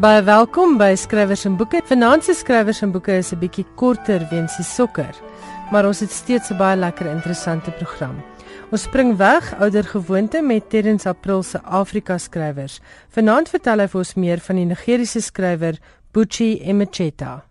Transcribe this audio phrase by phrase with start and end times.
[0.00, 1.82] Baie welkom by Skrywers en Boeke.
[1.84, 5.14] Vanaand se Skrywers en Boeke is 'n bietjie korter weens die sokker,
[5.70, 8.16] maar ons het steeds 'n baie lekker interessante program.
[8.70, 12.80] Ons spring weg ouer gewoonte met Terrence April se Afrika skrywers.
[13.10, 15.78] Vanaand vertel hy vir ons meer van die Nigeriese skrywer
[16.12, 17.44] Buchi Emecheta.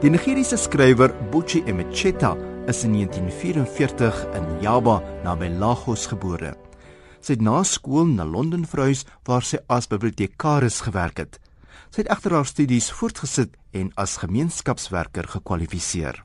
[0.00, 6.61] Die Nigeriese skrywer Buchi Emecheta is in 1944 in Yaba naby Lagos gebore.
[7.22, 11.38] Sy het na skool na Londen verhuis waar sy as bibliotekaris gewerk het.
[11.94, 16.18] Sy het egter haar studies voortgesit en as gemeenskapswerker gekwalifiseer.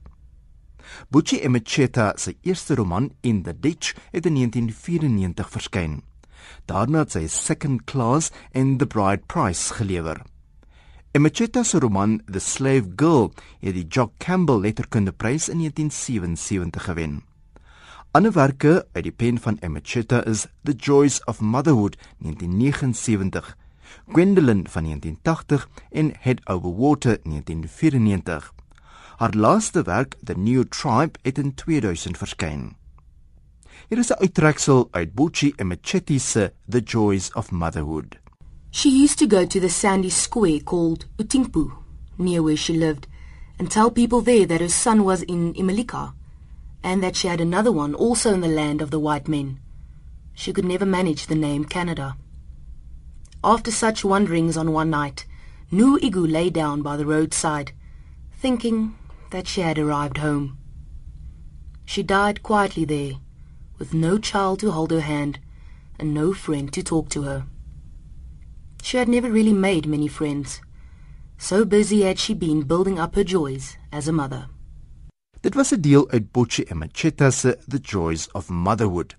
[1.12, 6.02] Buchi Emecheta se eerste roman In the Ditch het in 1994 verskyn.
[6.66, 10.24] Daarna het sy Second Class en The Bride Price gelewer.
[11.14, 17.27] Emecheta se roman The Slave Girl het die Jock Campbell Letterkundeprys in 1977 gewen.
[18.12, 23.58] Anderwerke uit die pen van Emecheta is The Joys of Motherhood 1979,
[24.08, 28.54] Gwendolyn van 1980 en Head Over Water 1994.
[29.18, 32.76] Haar laaste werk, The New Tribe, het in 2000 verskyn.
[33.90, 38.20] Hier is 'n uittreksel uit Buchi Emecheta se The Joys of Motherhood.
[38.70, 41.72] She used to go to the sandy square called Utimpu,
[42.16, 43.08] near where she lived,
[43.58, 46.17] and tell people there that her son was in Imalika,
[46.88, 49.60] and that she had another one also in the land of the white men.
[50.34, 52.16] She could never manage the name Canada.
[53.44, 55.26] After such wanderings on one night,
[55.70, 57.74] Nu Igu lay down by the roadside,
[58.32, 58.96] thinking
[59.32, 60.58] that she had arrived home.
[61.84, 63.16] She died quietly there,
[63.78, 65.40] with no child to hold her hand,
[66.00, 67.48] and no friend to talk to her.
[68.82, 70.62] She had never really made many friends.
[71.38, 74.48] So busy had she been building up her joys as a mother.
[75.48, 79.16] Dit was 'n deel uit Bocci Emecheta se The Joys of Motherhood.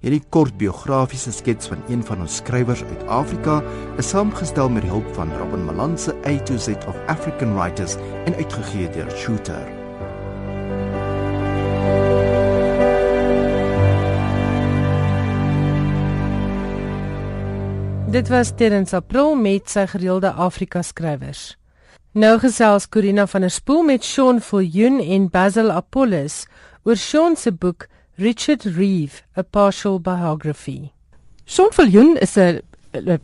[0.00, 3.62] Hierdie kort biografiese skets van een van ons skrywers uit Afrika
[3.96, 7.96] is saamgestel met die hulp van Robin Malan se A to Z of African Writers
[8.24, 9.66] en uitgegee deur Shooter.
[18.10, 21.58] Dit was Terrence April met sy gereelde Afrika skrywers.
[22.18, 26.46] Nou gesels Corina van der Spool met Sean Viljoen en Basil Apollos
[26.82, 27.86] oor Sean se boek
[28.18, 30.90] Richard Reeve: A Partial Biography.
[31.44, 32.60] Sean Viljoen is 'n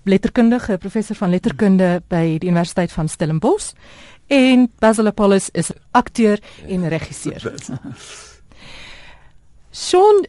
[0.05, 3.73] letterkundige, professor van letterkunde by die Universiteit van Stellenbosch
[4.27, 6.39] en Basil Apollos is akteur
[6.69, 7.53] en regisseur.
[9.71, 10.27] Sean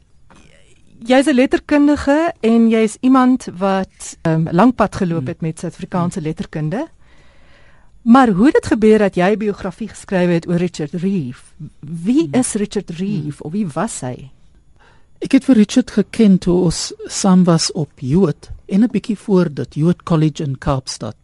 [1.05, 6.21] jy's 'n letterkundige en jy's iemand wat 'n um, lang pad geloop het met Suid-Afrikaanse
[6.21, 6.87] letterkunde.
[8.05, 11.41] Maar hoe het dit gebeur dat jy 'n biografie geskryf het oor Richard Reeve?
[11.79, 14.29] Wie is Richard Reeve of wie was hy?
[15.19, 19.53] Ek het vir Richard geken toe ons saam was op Jood en 'n bietjie voor
[19.53, 21.15] dit Jood College in Kaapstad.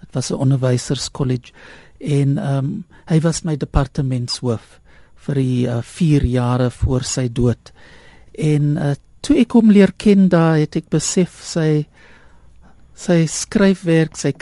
[0.00, 1.52] Dit was 'n onderwyserskollege
[1.98, 4.80] en ehm um, hy was my departementshoof
[5.14, 7.72] vir die 4 uh, jare voor sy dood.
[8.32, 11.86] En uh, toe ek hom leer ken daar het ek besef sy
[12.94, 14.32] sy skryfwerk, sy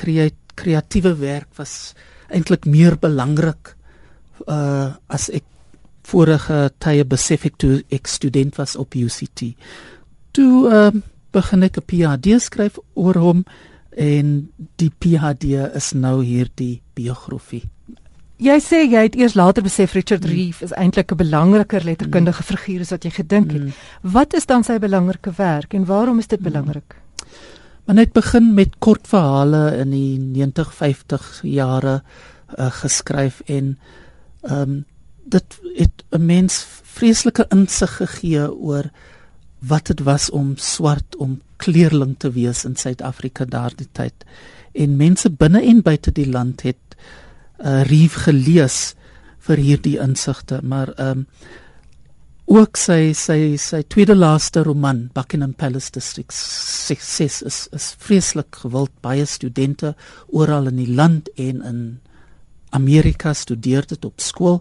[0.56, 1.94] kreatiewe werk was
[2.28, 3.76] eintlik meer belangrik
[4.46, 5.44] uh as ek
[6.06, 9.54] vorige tye besef ek toe ek student was op UCT.
[10.32, 10.90] Toe uh
[11.32, 13.44] begin ek 'n PhD skryf oor hom
[13.96, 17.64] en die PhD is nou hier die biografie.
[18.36, 20.30] Jy sê jy het eers later besef Richard mm.
[20.30, 22.48] Reeve is eintlik 'n belangriker letterkundige mm.
[22.50, 23.62] figuur as wat jy gedink het.
[23.62, 23.72] Mm.
[24.02, 26.44] Wat is dan sy belangrike werk en waarom is dit mm.
[26.44, 26.96] belangrik?
[27.86, 30.19] Maar net begin met kort verhale in die
[30.50, 32.02] 90-50 jare
[32.58, 33.78] uh, geskryf en
[34.42, 34.84] ehm um,
[35.26, 38.91] dit het 'n mens vreeslike insig gegee oor
[39.59, 44.15] wat dit was om swart om kleerling te wees in Suid-Afrika daardie tyd.
[44.72, 46.97] En mense binne en buite die land het
[47.59, 48.94] uh, Reeve gelees
[49.38, 51.27] vir hierdie insigte, maar ehm um,
[52.47, 58.93] ook sy sy sy tweede laaste roman Buckingham Palace District sukses is is vreeslik gewild
[59.03, 59.95] baie studente
[60.28, 61.81] oral in die land en in
[62.71, 64.60] Amerika studeer dit op skool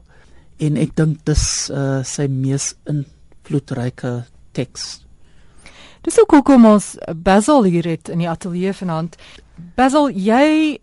[0.57, 4.23] en ek dink dis uh, sy mees invloedryke
[4.55, 5.01] teks.
[6.05, 9.17] Dis ook hoekom ons Basil hier het in die ateljee vanaand.
[9.75, 10.79] Basil, jy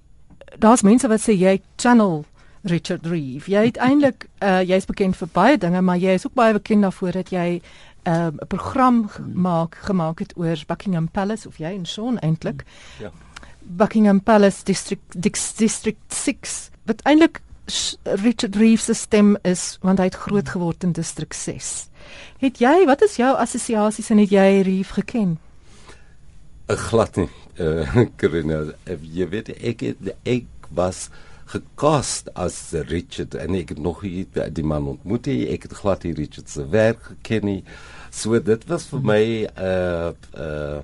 [0.60, 2.22] daar's mense wat sê jy channel
[2.62, 3.50] Richard Reeve.
[3.50, 6.82] Jy het eintlik uh jy's bekend vir baie dinge, maar jy is ook baie bekend
[6.82, 7.60] daarvoor dat jy
[8.02, 12.64] ehm, 'n uh, program gemaak gemaak het oor Buckingham Palace of jy en Sean eintlik.
[12.98, 13.10] Ja.
[13.62, 15.22] Buckingham Palace District
[15.58, 16.70] District 6.
[16.84, 17.40] Wat eintlik
[18.04, 21.88] Richard Reeve se stem is want hy het groot geword in District 6.
[22.42, 25.38] Het jy, wat is jou assosiasies en het jy Reeve geken?
[26.68, 27.28] 'n glad nie.
[27.60, 29.82] Uh, Karina, jy weet ek
[30.24, 31.10] ek was
[31.52, 32.56] gekast as
[32.88, 35.50] Richard en ek nog nie die man ontmoet nie.
[35.52, 37.60] Ek het glad nie Richard se werk geken nie.
[38.10, 40.80] So dit was vir my 'n uh, uh,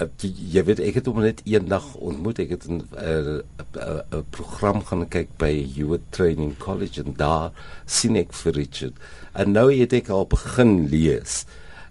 [0.00, 0.08] uh,
[0.54, 2.38] jy weet ek het hom net eendag ontmoet.
[2.38, 7.52] Ek het 'n 'n program gaan kyk by Youth Training College en daar
[7.86, 8.94] sien ek vir Richard.
[9.32, 11.44] En nou het ek al begin lees.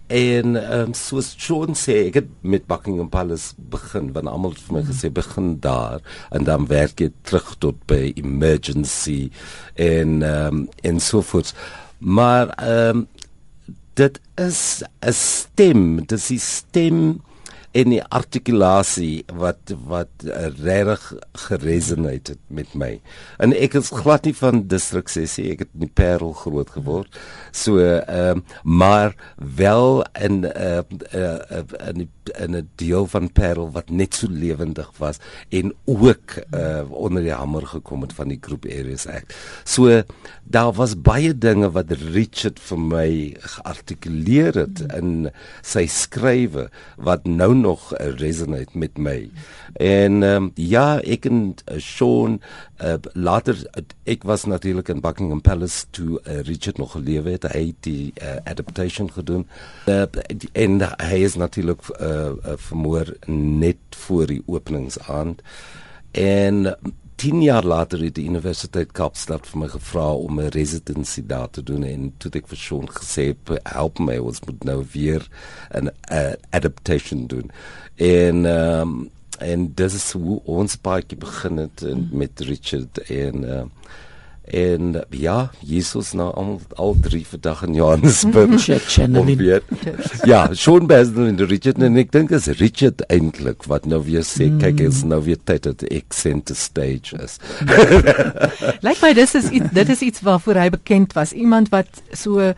[0.09, 4.63] En ehm um, soos Sean sê, ek het met Buckingham Palace begin, want almal het
[4.65, 6.01] vir my gesê begin daar
[6.33, 9.29] en dan werk jy terug tot by emergency
[9.77, 11.53] en ehm um, en so voort.
[11.99, 13.07] Maar ehm um,
[13.93, 17.21] dit is 'n stem, dit is 'n stem
[17.71, 20.25] en die artikulasie wat wat
[20.63, 21.03] regtig
[21.47, 22.91] geresoneer het met my.
[23.37, 27.19] En ek is glad nie van distrik 6 nie, ek het in Parel groot geword.
[27.51, 30.81] So ehm uh, maar wel in 'n uh,
[31.13, 31.63] uh, uh,
[31.93, 35.17] in 'n deel van Parel wat net so lewendig was
[35.49, 39.35] en ook uh, onder die hamer gekom het van die groep Areas Act.
[39.63, 40.01] So
[40.43, 43.09] daar was baie dinge wat Richard vir my
[43.39, 45.29] geartikuleer het in
[45.61, 49.29] sy skrywe wat nou nog uh, resonate met my.
[49.73, 52.39] En um, ja, ek en uh, Sean
[52.81, 57.47] uh, later uh, ek was natuurlik in Buckingham Palace toe uh, Richard nog gelewe het.
[57.53, 59.45] Hy het die uh, adaptation gedoen.
[59.85, 60.03] Uh,
[60.51, 65.41] en hy is natuurlik uh, uh, vermoor net voor die openingsaand.
[66.11, 66.75] En
[67.19, 71.63] 10 jaar later het die Universiteit Kaapstad vir my gevra om 'n residency daar te
[71.63, 75.27] doen en toe ek vir Sean gesê help my ons moet nou weer
[75.73, 77.51] 'n uh, adaptation doen.
[77.95, 82.07] En um, en dis is hoe ons paadjie begin het mm.
[82.11, 83.63] met Richard en uh,
[84.49, 88.65] en ja Jesus nou al, al drie vandag in Johannesburg
[90.31, 94.49] ja schon Basil en Richard en ek dink is Richard eintlik wat nou weer sê
[94.49, 94.59] mm.
[94.63, 97.37] kyk is nou weer tyd dat ek center stage is
[98.85, 102.53] lyk my dis is iets, dit is iets waarvoor hy bekend was iemand wat so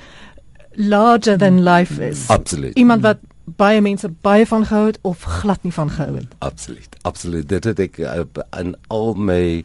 [0.80, 3.20] larger than life is absoluut iemand wat
[3.58, 6.28] baie mense baie van gehou het of glad nie van gehou het.
[6.38, 6.96] Absoluut.
[7.02, 7.50] Absoluut.
[7.50, 9.64] Dit het ek in uh, al my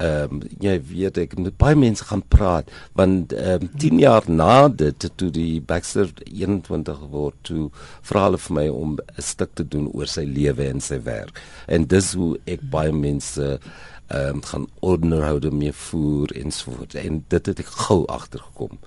[0.00, 4.24] ehm um, jy weet ek met baie mense gaan praat want ehm um, 10 jaar
[4.26, 7.68] na dit toe die Baxter 21 word toe
[8.08, 11.40] vra hulle vir my om 'n stuk te doen oor sy lewe en sy werk.
[11.68, 13.58] En dis hoe ek baie mense
[14.10, 16.94] ehm um, gaan onderhoude mee voer en so voort.
[16.94, 18.78] En dit het ek gou agtergekom.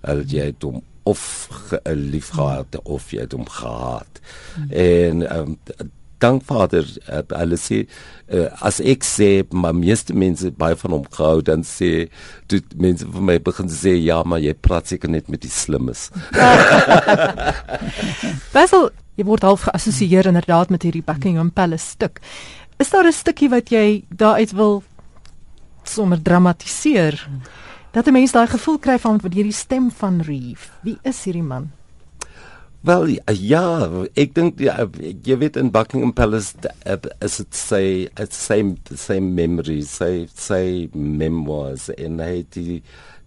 [0.00, 1.48] Hulle jy het hom of
[1.84, 4.20] lief gehad of jy het hom gehaat.
[4.56, 4.70] Mm.
[4.70, 5.90] En ehm um,
[6.20, 7.82] dank Vader uh, hulle sê
[8.28, 12.08] uh, as ek sê maar meeste mense baie van hom gehou dan sê
[12.52, 16.08] dit mense vir my begin sê ja maar jy praat seker net met die slimmes.
[18.56, 22.22] Basil jy word half geassosieer inderdaad met hierdie Buckingham Palace stuk.
[22.80, 24.82] Is daar 'n stukkie wat jy daaruit wil
[25.84, 27.28] sommer dramatiseer?
[27.92, 30.68] Dat 'n mens daai gevoel kry van wat hierdie stem van Reeve.
[30.82, 31.70] Wie is hierdie man?
[32.80, 33.64] Wel ja,
[34.16, 36.56] ek dink ja, jy weet in Buckingham Palace
[37.20, 42.78] as it say it's same same memories, say say memoirs in hy die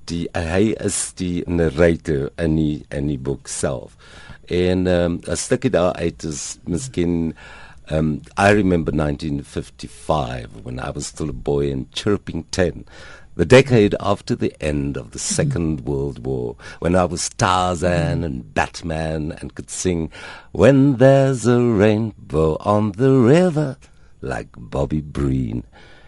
[0.09, 3.93] die hy is die narrator in die in die boek self.
[4.49, 7.35] En um, 'n stukkie daar uit is miskien
[7.91, 12.85] um I remember 1955 when I was still a boy in Chirping 10
[13.35, 18.53] the decade after the end of the Second World War, when I was Tarzan and
[18.53, 20.11] Batman and could sing,
[20.51, 23.77] When there's a rainbow on the river,
[24.21, 25.63] like Bobby Breen.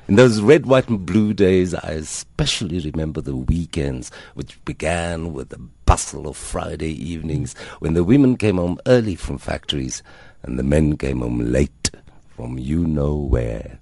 [0.07, 5.49] In those red, white, and blue days, I especially remember the weekends, which began with
[5.49, 10.03] the bustle of Friday evenings when the women came home early from factories
[10.43, 11.91] and the men came home late
[12.35, 13.79] from you know where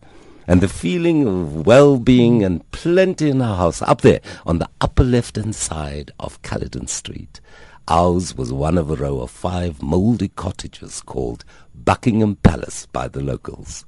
[0.47, 5.03] and the feeling of well-being and plenty in our house up there on the upper
[5.03, 7.39] left-hand side of Caledon Street.
[7.87, 11.43] Ours was one of a row of five mouldy cottages called
[11.75, 13.85] Buckingham Palace by the locals.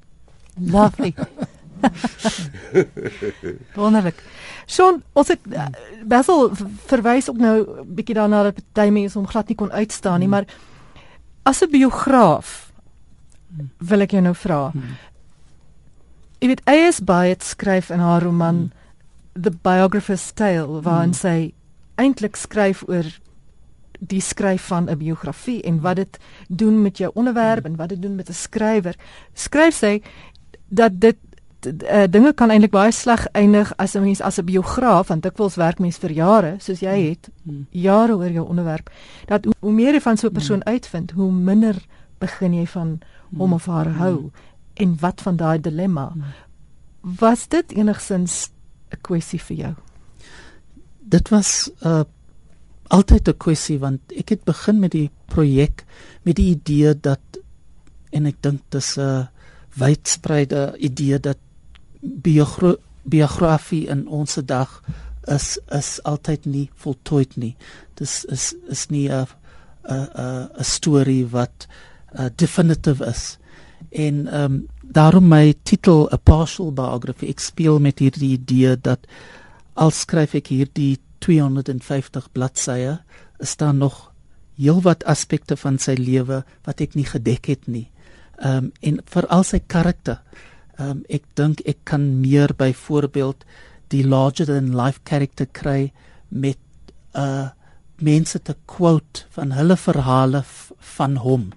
[0.59, 1.15] Lovely.
[3.75, 4.19] Wonderlik.
[4.67, 5.67] Sean, ons het uh,
[6.07, 6.49] Basil
[6.89, 10.47] verwys ook nou bietjie daarna dat baie mense hom glad nie kon uitstaan nie, hmm.
[10.47, 12.71] maar as 'n biograaf
[13.77, 14.71] wil ek jou nou vra.
[14.71, 14.95] Hmm
[16.39, 17.01] jy weet A.S.
[17.03, 18.71] Byatt skryf in haar roman hmm.
[19.35, 21.19] The Biographer's Tale waarin hmm.
[21.19, 21.53] sy
[21.95, 23.07] eintlik skryf oor
[23.99, 27.71] die skryf van 'n biografie en wat dit doen met jou onderwerp hmm.
[27.71, 28.95] en wat dit doen met 'n skrywer.
[29.33, 30.01] Skryf sy
[30.67, 31.17] dat dit
[31.65, 35.55] uh, dinge kan eintlik baie sleg eindig as 'n mens as 'n biograaf want dikwels
[35.55, 37.09] werk mens vir jare soos jy hmm.
[37.09, 37.29] het
[37.69, 38.89] jare oor jou onderwerp
[39.25, 41.75] dat hoe, hoe meer jy van so 'n persoon uitvind hoe minder
[42.17, 42.99] begin jy van
[43.37, 44.31] hom of haar hou
[44.75, 46.11] en wat van daai dilemma
[47.01, 48.49] was dit enigsins
[48.91, 49.75] 'n kwessie vir jou
[50.99, 52.03] dit was uh
[52.87, 55.85] altyd 'n kwessie want ek het begin met die projek
[56.23, 57.19] met die idee dat
[58.11, 59.27] en ek dink dis 'n
[59.75, 61.37] wydspreide idee dat
[62.01, 64.81] biogra biografie in ons dag
[65.27, 67.55] is is altyd nie voltooid nie.
[67.93, 69.27] Dis is is nie 'n
[69.89, 71.67] 'n 'n storie wat
[72.19, 73.37] uh, definitive is.
[73.91, 79.07] En ehm um, daarom my titel A Partial Biography ek speel met hierdie idee dat
[79.73, 82.99] al skryf ek hierdie 250 bladsye,
[83.39, 84.11] is daar nog
[84.55, 87.89] heelwat aspekte van sy lewe wat ek nie gedek het nie.
[88.39, 90.21] Ehm um, en veral sy karakter.
[90.77, 93.45] Ehm um, ek dink ek kan meer byvoorbeeld
[93.93, 95.91] die larger than life character kry
[96.29, 96.59] met
[97.13, 97.51] uh
[97.95, 100.41] mense te quote van hulle verhale
[100.97, 101.51] van hom.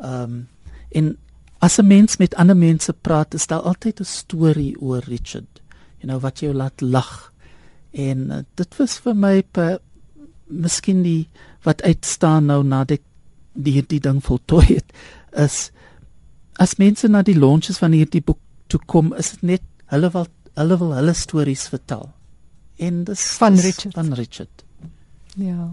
[0.00, 0.48] Ehm um,
[0.90, 1.16] en
[1.60, 5.60] as 'n mens met ander mense praat, is daar altyd 'n storie oor Richard.
[5.98, 7.32] You know wat jou laat lag.
[7.90, 9.78] En uh, dit was vir my per
[10.46, 11.28] miskien die
[11.62, 13.02] wat uitstaan nou nadat ek
[13.52, 14.92] die die ding voltooi het
[15.36, 15.70] is
[16.60, 19.62] as mense na die launches van hierdie boek toe kom, is dit net
[19.92, 20.26] hulle wil
[20.60, 22.10] hulle wil hulle stories vertel.
[22.76, 24.64] En dis van Richard van Richard.
[25.40, 25.70] Ja.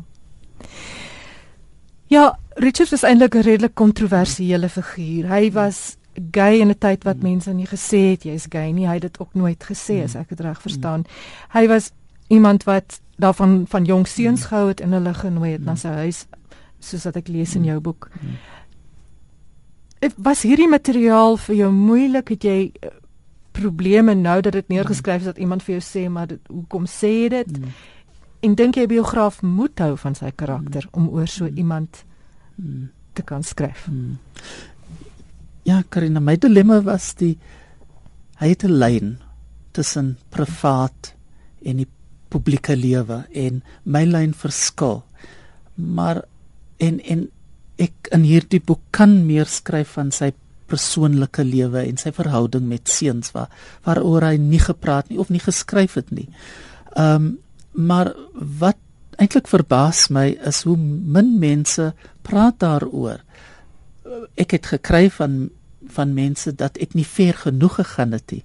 [2.07, 5.27] Ja, Richard is eintlik 'n redelik kontroversiële figuur.
[5.27, 5.97] Hy was
[6.31, 8.87] gay in 'n tyd wat mense nie gesê het jy's gay nie.
[8.87, 11.05] Hy het dit ook nooit gesê as ek dit reg verstaan.
[11.53, 11.91] Hy was
[12.27, 16.25] iemand wat daarvan van jong seuns gehou het en hulle genooi het na sy huis
[16.79, 18.09] soos wat ek lees in jou boek.
[20.15, 22.29] Was hierdie materiaal vir jou moeilik?
[22.29, 22.89] Het jy uh,
[23.51, 27.07] probleme nou dat dit neergeskryf is dat iemand vir jou sê maar dit, hoekom sê
[27.07, 27.59] jy dit?
[27.59, 27.71] Mm.
[28.39, 30.93] En dink jy 'n biograaf moet hou van sy karakter mm.
[30.93, 32.03] om oor so iemand
[32.55, 32.89] mm.
[33.13, 33.87] te kan skryf?
[33.87, 34.17] Mm.
[35.63, 37.37] Ja, Karina, my dilemma was die
[38.39, 39.17] hy het 'n lyn
[39.71, 41.13] tussen privaat
[41.65, 41.87] en die
[42.29, 45.03] publieke lewe en my lyn verskil.
[45.75, 46.23] Maar
[46.77, 47.27] en en
[47.77, 50.31] ek in hierdie boek kan meer skryf van sy
[50.67, 53.49] persoonlike lewe en sy verhouding met seuns waar
[53.85, 56.29] waaroor hy nie gepraat nie of nie geskryf het nie.
[56.95, 57.37] Ehm um,
[57.77, 58.77] maar wat
[59.21, 61.91] eintlik verbaas my is hoe min mense
[62.25, 63.21] praat daaroor.
[64.37, 65.47] Ek het gekry van
[65.87, 68.43] van mense dat ek nie ver genoeg gegaan het nie.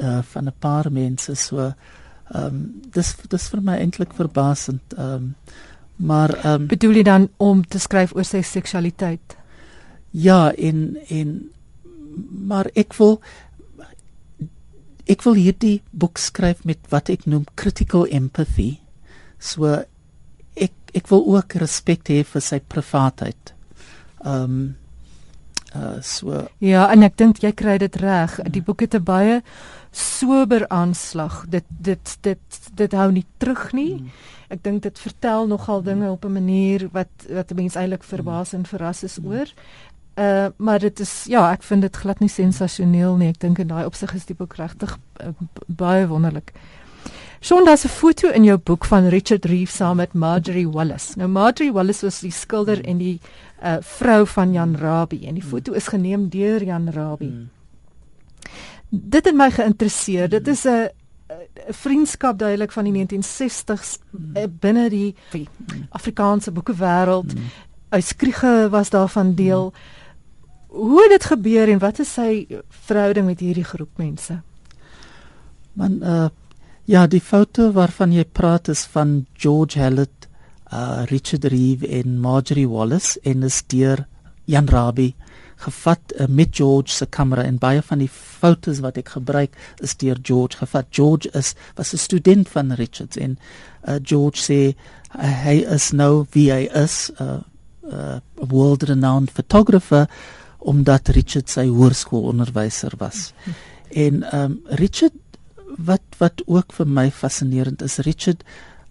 [0.00, 1.58] Uh van 'n paar mense so
[2.30, 4.94] ehm um, dis dis vir my eintlik verbasend.
[4.96, 5.34] Ehm um,
[5.96, 9.36] maar ehm um, bedoel jy dan om te skryf oor sy seksualiteit?
[10.10, 11.50] Ja, en en
[12.46, 13.20] maar ek wil
[15.06, 18.78] ek wil hierdie boek skryf met wat ek noem critical empathy.
[19.38, 19.84] So
[20.56, 23.54] ek ek wil ook respek hê vir sy privaatheid.
[24.24, 24.76] Ehm um,
[25.74, 28.40] uh so Ja, en ek dink jy kry dit reg.
[28.50, 29.42] Die boek het 'n baie
[29.92, 31.44] sober aanslag.
[31.48, 33.94] Dit dit dit dit hou nie terug nie.
[33.94, 34.10] Hmm.
[34.50, 38.66] Ek dink dit vertel nogal dinge op 'n manier wat wat mense eintlik verbaas en
[38.66, 39.46] verras is oor.
[40.20, 43.30] Uh maar dit is ja, ek vind dit glad nie sensasioneel nie.
[43.32, 44.92] Ek dink in daai opsig is die boek regtig
[45.24, 45.30] uh,
[45.66, 46.52] baie wonderlik.
[47.40, 51.16] Schon daar's 'n foto in jou boek van Richard Reeve saam met Marjorie Wallace.
[51.16, 53.20] Nou Marjorie Wallace was die skilder en die
[53.62, 57.28] uh vrou van Jan Rabie en die foto is geneem deur Jan Rabie.
[57.28, 57.48] Hmm.
[58.88, 60.28] Dit het my geïnteresseer.
[60.28, 60.88] Dit is 'n
[61.68, 64.58] vriendskap duidelik van die 1960s hmm.
[64.60, 65.14] binne die
[65.88, 67.32] Afrikaanse boekewêreld.
[67.32, 67.48] Hmm.
[67.88, 69.72] Uitskriege was daarvan deel.
[69.72, 69.98] Hmm
[70.70, 72.46] hoe het dit gebeur en wat is sy
[72.86, 74.40] verhouding met hierdie groep mense?
[75.78, 76.28] Man uh
[76.90, 80.26] ja, die foto waarvan jy praat is van George Hallett,
[80.74, 84.06] uh Richard Reeve en Marjorie Wallace en is deur
[84.50, 85.14] Jan Rabie
[85.60, 89.94] gevat uh, met George se kamera en baie van die fotos wat ek gebruik is
[90.00, 90.88] deur George gevat.
[90.90, 93.38] George is was 'n student van Richards en
[93.88, 97.40] uh George sê uh, hy is nou wie hy is, 'n uh,
[97.92, 100.08] uh, world renowned photographer
[100.60, 103.32] omdat Richard sy hoërskoolonderwyser was.
[103.90, 105.16] En ehm um, Richard
[105.76, 108.44] wat wat ook vir my fascinerend is, Richard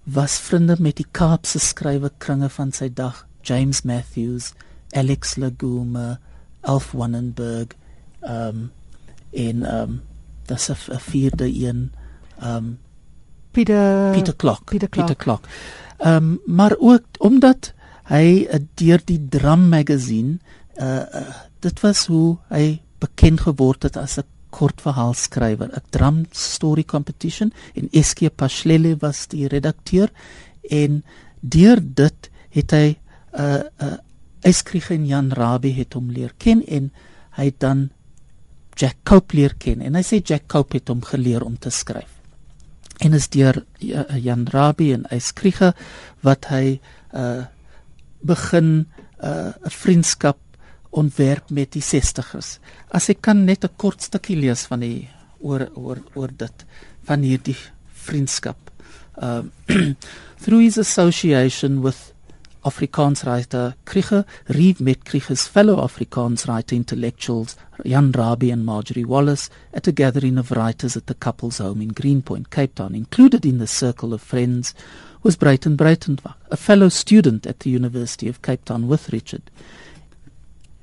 [0.04, 4.54] was vriende met die Kaapse skrywe kringe van sy dag, James Matthews,
[4.92, 6.20] Alex Laguma,
[6.62, 7.76] Alf Wannenberg,
[8.22, 8.72] ehm um,
[9.32, 10.02] en ehm um,
[10.46, 11.92] das 'n vierde een
[12.40, 12.78] ehm um,
[13.52, 15.08] Peter Peter Clock, Peter Clock.
[15.08, 15.48] Peter Clock.
[15.98, 17.74] Ehm um, maar ook omdat
[18.04, 20.40] hy uh, deur die Drum magazine
[20.78, 25.70] uh, uh dit was hoe hy bekend geword het as 'n kortverhaalskrywer.
[25.70, 30.10] 'n Drum story competition en SK Pashlele was die redakteur
[30.70, 31.04] en
[31.40, 33.98] deur dit het hy 'n uh, 'n uh,
[34.42, 36.92] Eyskrieg en Jan Rabie het hom leer ken en
[37.36, 37.90] hy het dan
[38.76, 42.20] Jack Cope leer ken en hy sê Jack Cope het hom geleer om te skryf.
[43.00, 43.66] En is deur
[44.20, 45.60] Jan Rabie en Eyskrieg
[46.22, 46.80] wat hy
[47.14, 47.46] uh
[48.22, 48.86] begin 'n
[49.24, 50.38] uh, vriendskap
[50.90, 52.58] ontwerp met die 60's.
[52.92, 56.66] As ek kan net 'n kort stukkie lees van die oor oor oor dit
[57.04, 57.58] van hierdie
[57.94, 58.72] vriendskap.
[59.22, 59.52] Um
[60.42, 62.14] through his association with
[62.64, 69.50] Afrikaans writer Krige, Reeve met Krige's fellow Afrikaans writer intellectuals Jan Rabie and Marjorie Wallace
[69.74, 72.96] at a gathering of writers at the couple's home in Greenpoint, Cape Town.
[72.96, 74.74] Included in the circle of friends
[75.24, 79.44] was Breyten Breytenbach, a fellow student at the University of Cape Town with Richard.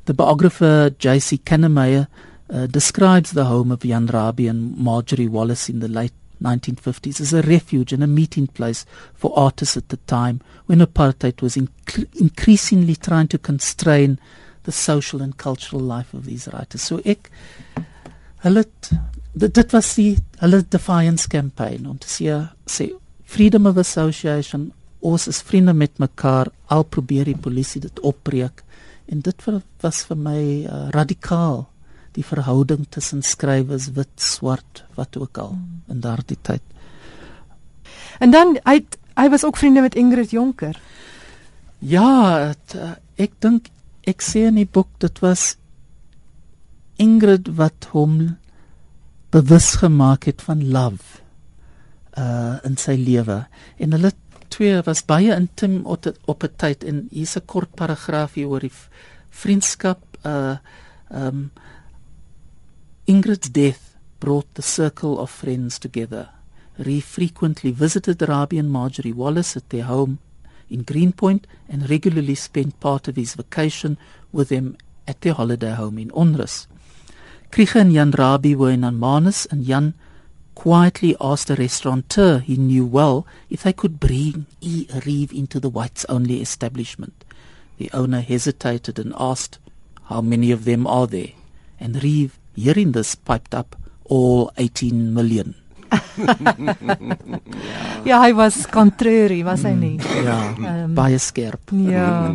[0.06, 1.38] The biographer J.C.
[1.38, 2.06] Kannemeyer
[2.48, 7.32] uh, describes the home of Jan Rabie and Marjorie Wallace in the late 1950s as
[7.32, 12.06] a refuge and a meeting place for artists at the time when apartheid was inc-
[12.20, 14.20] increasingly trying to constrain
[14.62, 16.82] the social and cultural life of these writers.
[16.82, 17.30] So ek
[18.44, 18.62] hulle
[19.34, 22.36] dit was die hulle defiance campaign om te sê
[22.66, 22.92] sê
[23.24, 24.70] freedom of association
[25.00, 28.62] ons is vriende met mekaar al probeer die polisie dit opbreek
[29.06, 29.48] en dit
[29.80, 31.66] was vir my uh, radikaal
[32.16, 35.82] die verhouding tussen skrywers wit swart wat ook al hmm.
[35.92, 36.62] in daardie tyd.
[38.18, 38.80] En dan hy
[39.16, 40.76] hy was ook vriende met Ingrid Jonker.
[41.78, 43.70] Ja, het, uh, ek dink
[44.06, 45.54] ek sê in die boek dit was
[47.00, 48.36] Ingrid wat hom
[49.34, 51.22] bewus gemaak het van love
[52.16, 53.42] uh in sy lewe
[53.76, 54.12] en hulle
[54.48, 58.48] twee was baie intiem op het, op 'n tyd en hier's 'n kort paragraaf hier
[58.48, 58.72] oor die
[59.30, 60.56] vriendskap uh
[61.10, 61.50] um
[63.04, 66.28] Ingrid's death brought the circle of friends together.
[66.76, 70.18] Ree frequently visited Rabie and Marjorie Wallace at their home
[70.68, 73.96] in Greenpoint and regularly spent part of his vacation
[74.32, 76.66] with them at their holiday home in Onrus.
[77.50, 79.94] Krige and Jan Rabie were in Anmanus and Jan
[80.56, 84.88] quietly asked a restaurateur he knew well if they could bring E.
[85.04, 87.24] Reeve into the whites only establishment.
[87.78, 89.58] The owner hesitated and asked,
[90.04, 91.34] How many of them are there?
[91.78, 95.54] And Reeve hearing this piped up all 18 million.
[98.08, 99.96] Ja, hy was contrary, was hy nie?
[100.24, 101.70] Ja, um, baie skerp.
[101.86, 102.34] Ja.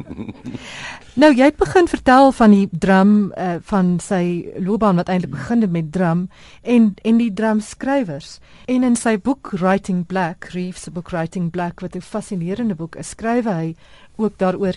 [1.22, 4.24] nou jy het begin vertel van die drum uh, van sy
[4.60, 6.28] loopbaan wat eintlik begin het met drum
[6.62, 8.40] en en die drum skrywers.
[8.72, 13.16] En in sy boek Writing Black, Reeves book Writing Black wat 'n fascinerende boek is,
[13.16, 13.76] skryf hy
[14.16, 14.76] ook daaroor.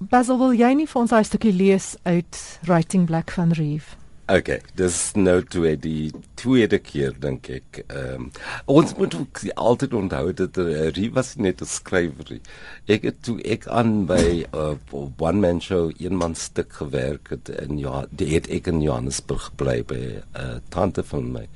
[0.00, 4.03] Basil, wil jy nie vir ons 'n stukkie lees uit Writing Black van Reeve?
[4.24, 6.08] Okay, dis nou toe die
[6.40, 7.82] tweede keer dink ek.
[7.92, 8.30] Ehm um,
[8.72, 12.40] ons moet ook altyd onthou dat uh, Rie was net 'n skrywer.
[12.88, 17.28] Ek het toe ek aan by 'n uh, one man show een man stuk gewerk
[17.36, 21.46] het en ja, die het ek in Johannesburg bly by 'n uh, tante van my.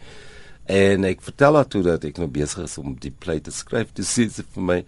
[0.66, 3.94] En ek vertel haar toe dat ek nou besig is om die play te skryf.
[3.94, 4.84] Dis sê sy vir my,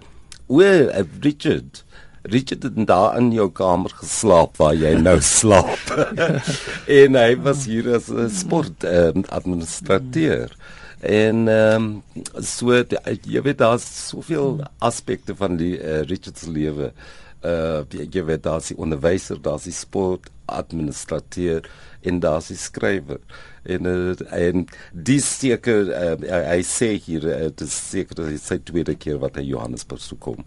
[0.48, 1.84] "Well, uh, Richard,
[2.22, 5.94] Richard het daar in jou kamer geslaap waar jy nou slaap.
[7.00, 10.52] en hy was hier as 'n sport um, administrateur.
[11.00, 12.76] En ehm um, so
[13.24, 16.92] jy weet daar's soveel aspekte van die uh, Richard se lewe.
[17.40, 21.64] Uh jy weet daar's die onderwyser, daar's die sport administrateur
[22.00, 23.20] en daar's die skrywer.
[23.62, 28.59] En uh, en dis seker uh, hy sê hier uh, dis seker dat hy sy
[28.59, 30.44] tweede keer wat hy Johannesburg toe kom.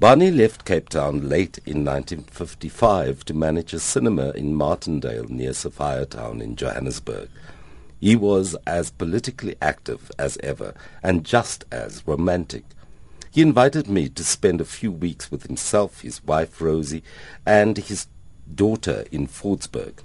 [0.00, 6.40] Barney left Cape Town late in 1955 to manage a cinema in Martindale near Sophiatown
[6.40, 7.28] in Johannesburg.
[8.00, 12.64] He was as politically active as ever and just as romantic.
[13.30, 17.02] He invited me to spend a few weeks with himself, his wife Rosie,
[17.44, 18.06] and his
[18.54, 19.98] daughter in Fordsburg.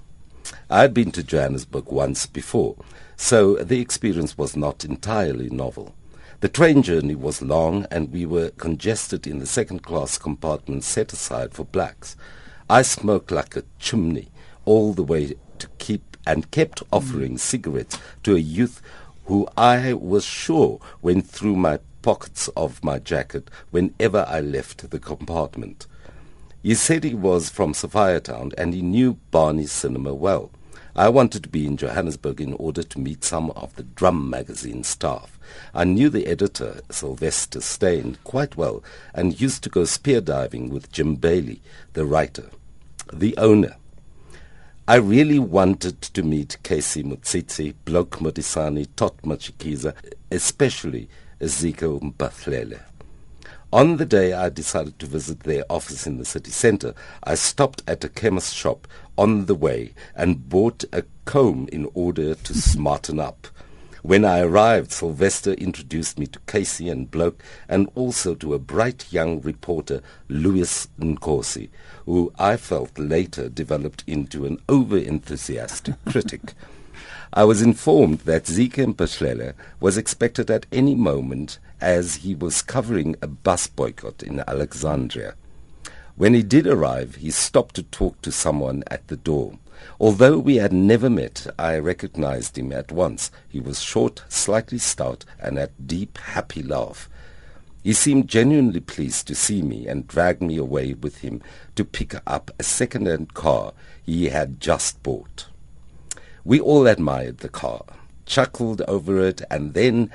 [0.68, 2.76] I had been to Johannesburg once before,
[3.16, 5.94] so the experience was not entirely novel.
[6.40, 11.14] The train journey was long and we were congested in the second class compartment set
[11.14, 12.14] aside for blacks.
[12.68, 14.28] I smoked like a chimney
[14.66, 17.40] all the way to keep and kept offering mm.
[17.40, 18.82] cigarettes to a youth
[19.26, 24.98] who I was sure went through my pockets of my jacket whenever I left the
[24.98, 25.86] compartment.
[26.62, 30.50] He said he was from Sophiatown and he knew Barney's cinema well.
[30.94, 34.82] I wanted to be in Johannesburg in order to meet some of the Drum magazine
[34.82, 35.35] staff.
[35.74, 38.82] I knew the editor, Sylvester Stain, quite well
[39.14, 41.60] and used to go spear diving with Jim Bailey,
[41.92, 42.50] the writer.
[43.12, 43.76] The owner.
[44.88, 49.94] I really wanted to meet Casey Mutsitsi, Blok Modisani, Tot Machikiza,
[50.30, 51.08] especially
[51.40, 52.80] Ezekiel Mpathlele.
[53.72, 57.82] On the day I decided to visit their office in the city centre, I stopped
[57.88, 58.86] at a chemist shop
[59.18, 63.48] on the way and bought a comb in order to smarten up.
[64.06, 69.12] When I arrived, Sylvester introduced me to Casey and Bloke and also to a bright
[69.12, 71.70] young reporter, Louis Nkosi,
[72.04, 76.54] who I felt later developed into an over-enthusiastic critic.
[77.32, 83.16] I was informed that Zeke Mphahlele was expected at any moment as he was covering
[83.20, 85.34] a bus boycott in Alexandria.
[86.14, 89.58] When he did arrive, he stopped to talk to someone at the door.
[90.00, 93.30] Although we had never met, I recognized him at once.
[93.48, 97.08] He was short, slightly stout, and had deep, happy laugh.
[97.82, 101.40] He seemed genuinely pleased to see me and dragged me away with him
[101.76, 103.72] to pick up a second-hand car
[104.04, 105.46] he had just bought.
[106.44, 107.84] We all admired the car,
[108.24, 110.10] chuckled over it, and then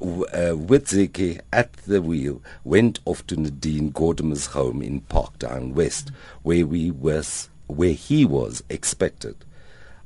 [0.00, 6.10] uh, with Zeke at the wheel, went off to Nadine Gordimer's home in Parkdown West,
[6.42, 9.36] where we was where he was expected.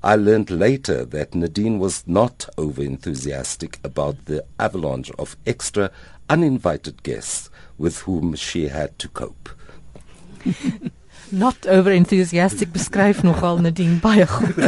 [0.03, 5.91] I learned later that Nadine was not over enthusiastic about the avalanche of extra
[6.31, 9.49] uninvited guests with whom she had to cope.
[11.31, 14.59] not over enthusiastic beskryf nogal Nadine baie goed.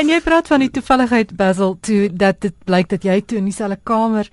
[0.00, 3.48] en jy praat van die toevalligheid Basil toe dat dit blyk dat jy toe in
[3.48, 4.28] dieselfde kamer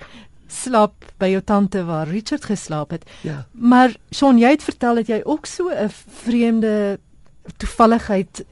[0.50, 3.06] slaap by jou tante waar Richard geslaap het.
[3.22, 3.46] Ja.
[3.52, 5.90] Maar Shaun, jy het vertel dat jy ook so 'n
[6.24, 7.00] vreemde
[7.58, 8.46] toevalligheid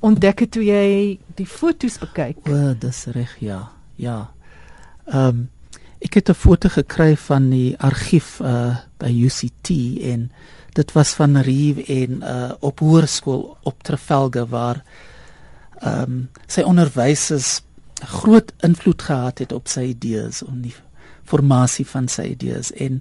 [0.00, 2.36] ontdek het toe jy die foto's bekyk.
[2.48, 3.70] O, dis reg, ja.
[3.96, 4.30] Ja.
[5.06, 5.48] Ehm um,
[6.00, 9.68] ek het 'n foto gekry van die argief uh by UCT
[10.02, 10.32] en
[10.72, 14.84] dit was van Reeve en uh op hoërskool op Trafalgar waar
[15.80, 17.60] ehm um, sy onderwysers
[18.00, 20.74] groot invloed gehad het op sy idees om die
[21.30, 23.00] formasie van sy idees en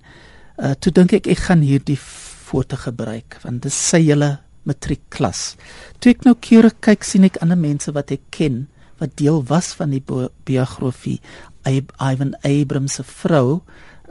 [0.60, 4.38] uh toe dink ek ek gaan hierdie foto gebruik want dit sy hele
[4.68, 5.56] matriekklas.
[6.00, 8.68] Toe ek nou keurig kyk sien ek ander mense wat ek ken
[9.00, 10.04] wat deel was van die
[10.46, 11.20] biografie
[11.66, 13.62] Ivan Abrams se vrou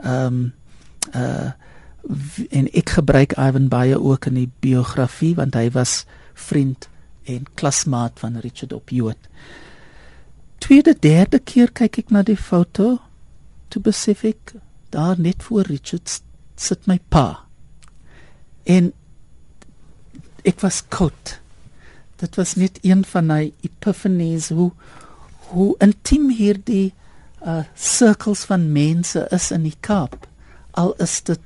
[0.03, 0.45] ehm um,
[1.13, 1.51] uh
[2.55, 6.87] en ek gebruik Ivan baie ook in die biografie want hy was vriend
[7.27, 9.19] en klasmaat van Richard op Jood.
[10.63, 12.97] Tweede derde keer kyk ek na die foto
[13.69, 14.55] toe besef ek
[14.93, 16.21] daar net voor Richard
[16.59, 17.45] sit my pa.
[18.63, 18.91] En
[20.47, 21.35] ek was koud.
[22.19, 24.71] Dit was net een van my epiphanies hoe
[25.49, 26.93] hoe intiem hierdie
[27.41, 30.27] uh sirkels van mense is in die Kaap.
[30.77, 31.41] Al is dit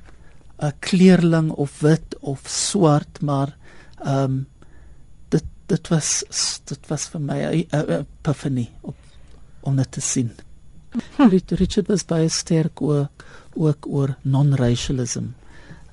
[0.58, 3.56] 'n kleurling of wit of swart, maar
[4.02, 4.46] ehm um,
[5.28, 6.24] dit dit was
[6.64, 8.96] dit was vir my 'n epiphany op
[9.60, 10.30] om dit te sien.
[11.60, 15.34] Richard was baie sterk ook ook oor non-racialism.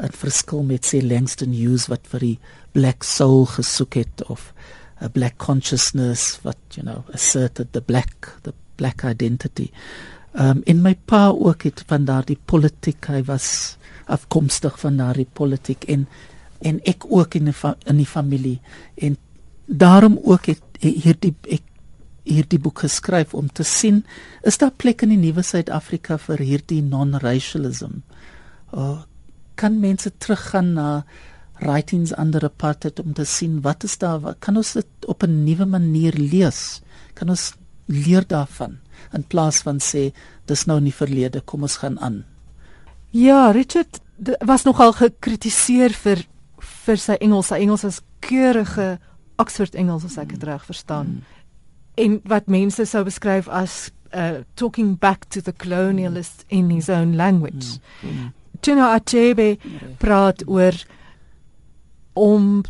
[0.02, 2.38] 'n verskil met sy Langston Hughes wat vir die
[2.74, 4.54] black soul gesoek het of
[5.02, 9.70] a black consciousness what you know asserted the black the black identity.
[10.34, 15.86] Um in my pa ook het van daardie politiek hy was afkomstig van daardie politiek
[15.86, 16.08] en
[16.62, 18.60] en ek ook in die in die familie
[18.96, 19.18] en
[19.66, 21.66] daarom ook het hierdie ek
[22.28, 24.04] hierdie boek geskryf om te sien
[24.48, 28.02] is daar plek in die nuwe Suid-Afrika vir hierdie non-racialism.
[28.74, 29.02] Uh,
[29.56, 31.04] kan mense teruggaan na
[31.62, 35.44] writings under apartheid om te sien wat is daar wat kan ons dit op 'n
[35.44, 36.82] nuwe manier lees?
[37.14, 37.54] Kan ons
[37.86, 38.80] leer daarvan
[39.14, 40.12] in plaas van sê
[40.46, 42.24] dis nou in die verlede, kom ons gaan aan.
[43.12, 44.00] Ja, Richard
[44.40, 46.26] was nogal gekritiseer vir
[46.86, 47.48] vir sy Engels.
[47.48, 49.00] Sy Engels is keurige
[49.42, 51.08] Oxford Engels as ek dit reg verstaan.
[51.08, 51.40] Mm.
[51.95, 57.15] En wat mense sou beskryf as uh talking back to the colonialists in his own
[57.15, 57.80] language.
[58.60, 58.95] Tino mm.
[58.99, 59.58] Achebe
[59.97, 60.75] praat oor
[62.13, 62.63] om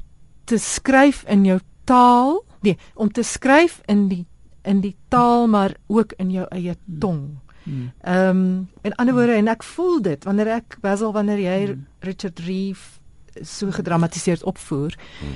[0.44, 4.26] te skryf in jou taal, nee, om te skryf in die
[4.62, 7.40] in die taal maar ook in jou eie tong.
[7.64, 7.92] Mm.
[8.02, 11.78] Ehm um, in ander woorde en ek voel dit wanneer ek Basil wanneer jy.
[12.06, 13.02] Richard Reeve
[13.42, 14.96] so gedramatiseerd opvoer.
[15.20, 15.36] Hmm.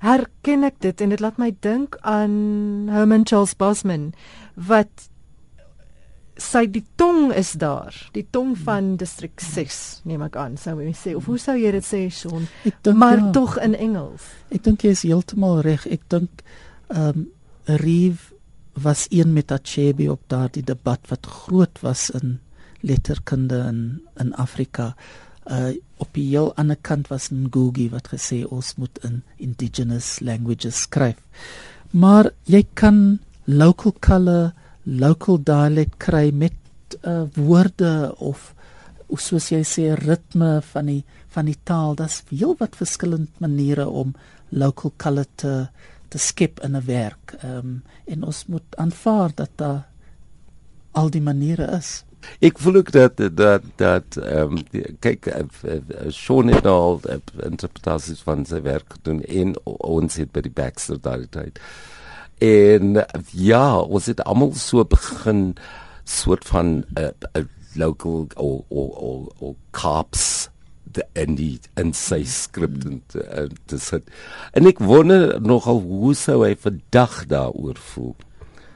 [0.00, 4.10] Herken ek dit en dit laat my dink aan Herman Charles Bosman
[4.56, 5.08] wat
[6.40, 10.94] sy die tong is daar, die tong van distrik 6 neem ek aan, sou jy
[10.96, 12.48] sê of hoe sou jy dit sê Sean?
[12.96, 13.30] Maar ja.
[13.36, 14.24] tog in Engels.
[14.48, 15.84] Ek dink jy is heeltemal reg.
[15.90, 16.44] Ek dink
[16.88, 17.28] ehm um,
[17.70, 18.34] Reeve
[18.82, 22.40] was een met Achebe op daardie debat wat groot was in
[22.80, 24.94] letterkunde in in Afrika.
[25.50, 30.86] Uh op die heel ander kant was Ngugi wat gesê ons moet in indigenous languages
[30.86, 31.18] skryf.
[31.92, 36.56] Maar jy kan local color, local dialect kry met
[37.04, 38.54] uh woorde of
[39.18, 44.14] soos jy sê ritme van die van die taal, daar's heel wat verskillende maniere om
[44.50, 45.68] local color te
[46.10, 47.34] te skep in 'n werk.
[47.42, 49.86] Ehm um, en ons moet aanvaar dat daar
[50.92, 52.04] al die maniere is.
[52.40, 54.64] Ek voel ook dat dat dat ehm um,
[55.00, 55.28] kyk
[56.08, 57.00] Sean het al
[57.46, 61.60] interpretasies van sy werk doen in ons het by die Baxter daai tyd.
[62.40, 63.04] En
[63.36, 65.54] ja, ons het almal so begin
[66.04, 70.48] soort van 'n uh, eh, uh, local or or, or cops
[71.12, 74.08] en die en sy skrip en uh, dis het
[74.58, 78.16] en ek wonder nogal hoe sou hy vandag daaroor voel.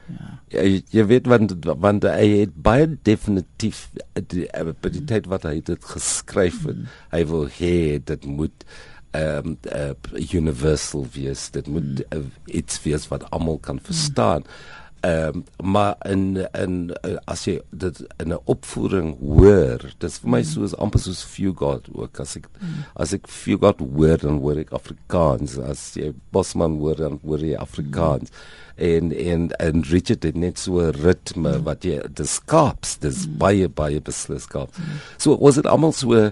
[0.05, 0.31] Ja.
[0.53, 5.59] Jy, jy weet want want hy het baie definitief die, die, die tyd wat hy
[5.65, 6.83] dit geskryf het.
[6.83, 6.91] Mm.
[7.15, 7.77] Hy wil hê
[8.11, 8.67] dit moet
[9.15, 9.93] ehm um, uh,
[10.35, 11.47] universal wees.
[11.55, 12.17] Dit moet mm.
[12.17, 14.43] uh, iets wees wat almal kan verstaan.
[14.43, 14.84] Mm.
[15.01, 20.29] Ehm um, maar in in uh, as jy dit in 'n opvoering hoor, dis vir
[20.29, 20.49] my mm.
[20.49, 22.85] soos amper soos Fugard ook as ek mm.
[22.95, 27.57] as ek Fugard hoor dan hoor ek Afrikaans, as jy Bosman hoor dan hoor jy
[27.57, 28.31] Afrikaans.
[28.31, 28.63] Mm.
[28.75, 31.63] En en en Richard het net so 'n ritme mm.
[31.63, 33.37] wat jy dis skaps, dis mm.
[33.37, 34.77] baie baie beslis skaps.
[34.77, 34.83] Mm.
[35.17, 36.31] So was dit almal so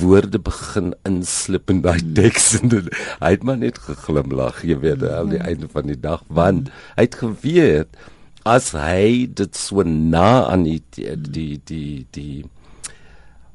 [0.00, 2.14] woorde begin inslip in daai mm.
[2.14, 2.88] teks en dit,
[3.20, 5.46] hy het maar net geglimlag, jy weet, aan die mm.
[5.46, 8.02] einde van die dag want hy het geweet
[8.48, 12.44] as hy dit so na aan die die die die, die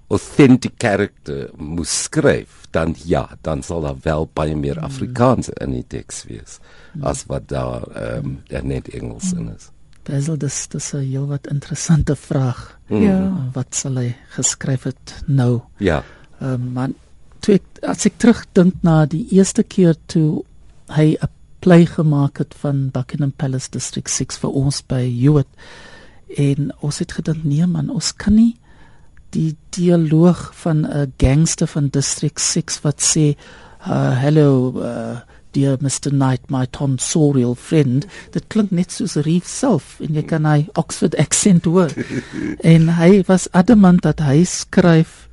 [0.08, 5.88] authentic character moet skryf dan ja dan sal daar wel baie meer Afrikaans in die
[5.88, 6.60] teks wees
[7.02, 9.71] as wat daar ehm um, net Engels in is.
[10.08, 12.80] Al dis dis 'n heel wat interessante vraag.
[12.88, 13.50] Ja.
[13.54, 15.62] Wat sal hy geskryf het nou?
[15.78, 16.04] Ja.
[16.39, 16.95] Ehm um, man,
[17.41, 20.43] toe ek as ek terugdink na die eerste keer toe
[20.93, 25.50] hy 'n play gemaak het van Buckingham Palace District 6 vir ons by Hewitt
[26.38, 28.58] en ons het gedink nee man ons kan nie
[29.32, 33.36] die dialoog van 'n gangster van District 6 wat sê
[33.88, 35.19] uh, hello uh,
[35.52, 38.06] dear Mr Knight my tonsorial friend.
[38.32, 41.91] Dit klink net soos Reef self en jy kan hy Oxford accent hoor.
[42.73, 45.27] En hy was adamant dat hy skryf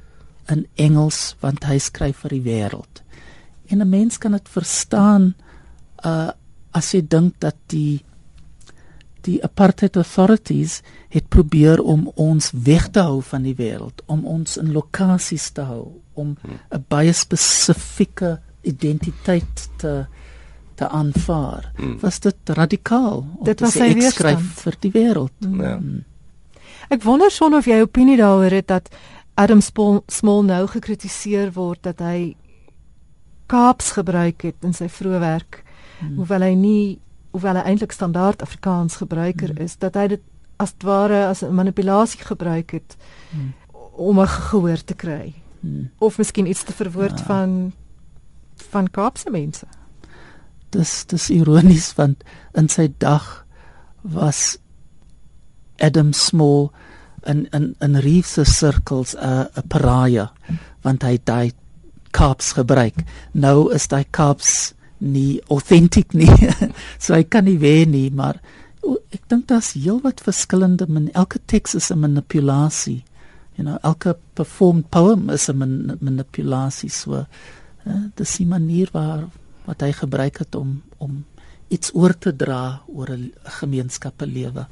[0.48, 3.02] in Engels want hy skryf vir die wêreld
[3.68, 5.34] en 'n mens kan dit verstaan
[6.04, 6.30] uh
[6.74, 8.02] as jy dink dat die
[9.24, 14.58] die apartheid authorities het probeer om ons weg te hou van die wêreld, om ons
[14.60, 20.06] in lokasies te hou, om 'n baie spesifieke identiteit te
[20.74, 21.72] te aanvaar.
[21.76, 21.98] Hmm.
[22.00, 23.24] Was dit radikaal?
[23.44, 25.32] Dit was sy skryf vir die wêreld.
[25.38, 25.60] Hmm.
[25.60, 25.78] Ja.
[26.88, 28.90] Ek wonder son of jy opinie daaroor het dat
[29.34, 32.34] Adam Small nou gekritiseer word dat hy
[33.50, 35.60] Kaaps gebruik het in sy vroeë werk
[35.98, 36.14] hmm.
[36.20, 36.84] hoewel hy nie
[37.34, 39.64] hoewel hy eintlik standaard Afrikaans gebruiker hmm.
[39.66, 40.22] is dat hy dit
[40.62, 42.96] as ware as 'n manipulasie gebruik het
[43.32, 43.52] hmm.
[43.92, 45.90] om 'n gehoor te kry hmm.
[45.98, 47.24] of miskien iets te verwoord ja.
[47.24, 47.72] van
[48.70, 49.66] van Kaapse mense
[50.70, 52.22] dis dis ironies want
[52.54, 53.44] in sy dag
[54.02, 54.58] was
[55.78, 56.70] Adam Small
[57.26, 60.28] in in in Reefse sirkels 'n 'n pariah
[60.82, 61.52] want hy daai
[62.10, 66.30] Kaaps gebruik nou is daai Kaaps nie authentic nie.
[67.02, 68.40] so hy kan nie wen nie, maar
[68.84, 73.02] o, ek dink daar's heelwat verskillende men elke teks is 'n manipulasie.
[73.54, 77.26] You know, elke performed poem is 'n man manipulasie so.
[77.84, 79.28] Uh, dis die manier waar
[79.66, 81.24] wat hy gebruik het om om
[81.68, 84.66] iets oor te dra oor 'n gemeenskap se lewe.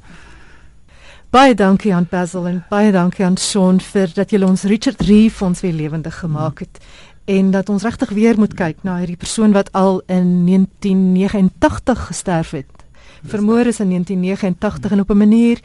[1.33, 5.39] Baie dankie aan Basil en baie dankie aan Sean vir dat julle ons Richard Reef
[5.41, 6.77] ons weer lewendig gemaak het.
[7.25, 12.51] En dat ons regtig weer moet kyk na hierdie persoon wat al in 1989 gesterf
[12.53, 12.85] het.
[13.25, 15.59] Vermoor is in 1989 en op 'n manier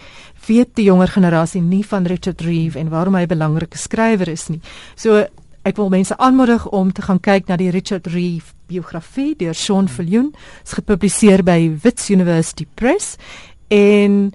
[0.47, 4.49] weet die jonger generasie nie van Richard Reeve en waarom hy 'n belangrike skrywer is
[4.49, 4.61] nie.
[4.95, 5.27] So
[5.63, 9.89] ek wil mense aanmoedig om te gaan kyk na die Richard Reeve biografie deur Sean
[9.89, 10.31] Viljoen.
[10.31, 13.17] Dit is gepubliseer by Wits University Press
[13.69, 14.33] en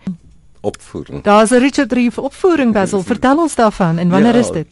[0.63, 1.23] opvoering.
[1.23, 3.03] Daar's 'n Richard Reeve opvoering Basil.
[3.13, 4.67] Vertel ons daarvan en wanneer ja, is dit?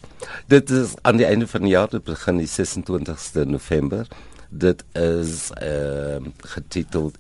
[0.48, 4.08] Dit is aan die einde van die jaar, dit begin die 26ste November.
[4.50, 7.18] Dit is ehm uh, getiteld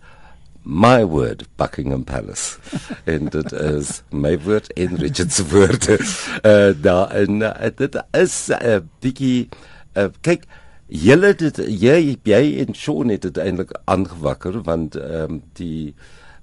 [0.63, 2.57] My word Buckingham Palace.
[3.13, 5.87] en dit is my word en Richard se woord.
[5.87, 5.97] Eh
[6.43, 9.49] uh, daar en uh, dit is 'n uh, bietjie
[9.93, 10.43] uh, kyk
[10.91, 15.93] Julle dit jy jy en Sean het dit eintlik aangewakker want ehm um, die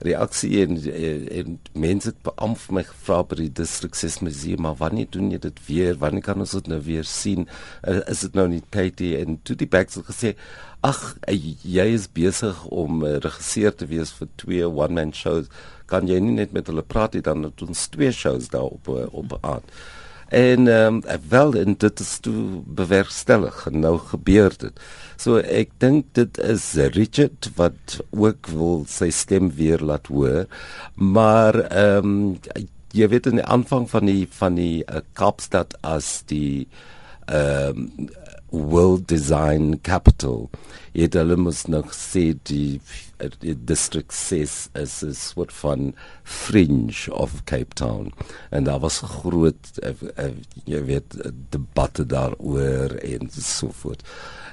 [0.05, 0.77] reaksie en,
[1.41, 5.41] en mense het beamf my gevra by die district ses museum maar wanneer doen jy
[5.43, 5.99] dit weer?
[5.99, 7.49] Wanneer kan ons dit nou weer sien?
[7.83, 9.15] Uh, is dit nou nie tyd nie?
[9.19, 10.35] En toe die het gesê
[10.87, 15.51] ag jy is besig om uh, regisseur te wees vir twee one man shows.
[15.91, 18.89] Kan jy nie net met hulle praat nie dan doen ons twee shows daar op
[18.89, 19.79] op aand
[20.29, 24.81] En um, wel en dit is toe bewerkstellig en nou gebeur dit.
[25.17, 30.45] So ek dink dit is Richard wat ook wil sy stem weer laat hoor.
[30.95, 36.23] Maar ehm um, jy weet in die aanvang van die van die uh, Kaapstad as
[36.29, 36.69] die
[37.27, 38.09] ehm um,
[38.51, 40.51] world design capital.
[40.93, 42.81] Dit hulle moet nog sê die
[43.43, 48.13] die district says is 'n soort van fringe of Cape Town
[48.51, 50.31] en daar was groot uh, uh,
[50.65, 51.17] jy weet
[51.51, 54.03] debatte daaroor en so voort